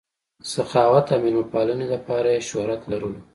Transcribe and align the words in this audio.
سخاوت 0.53 1.07
او 1.13 1.19
مېلمه 1.23 1.45
پالنې 1.53 1.85
دپاره 1.93 2.29
ئې 2.35 2.41
شهرت 2.49 2.81
لرلو 2.91 3.21